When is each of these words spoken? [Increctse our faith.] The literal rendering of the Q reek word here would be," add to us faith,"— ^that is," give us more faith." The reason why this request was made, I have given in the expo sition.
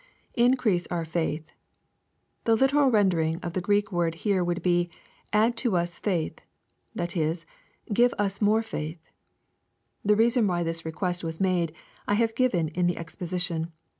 [Increctse 0.35 0.87
our 0.89 1.05
faith.] 1.05 1.51
The 2.45 2.55
literal 2.55 2.89
rendering 2.89 3.35
of 3.43 3.53
the 3.53 3.61
Q 3.61 3.69
reek 3.69 3.91
word 3.91 4.15
here 4.15 4.43
would 4.43 4.63
be," 4.63 4.89
add 5.45 5.55
to 5.57 5.77
us 5.77 5.99
faith,"— 5.99 6.39
^that 6.97 7.15
is," 7.15 7.45
give 7.93 8.11
us 8.17 8.41
more 8.41 8.63
faith." 8.63 8.97
The 10.03 10.15
reason 10.15 10.47
why 10.47 10.63
this 10.63 10.85
request 10.85 11.23
was 11.23 11.39
made, 11.39 11.71
I 12.07 12.15
have 12.15 12.33
given 12.33 12.69
in 12.69 12.87
the 12.87 12.95
expo 12.95 13.27
sition. 13.31 13.67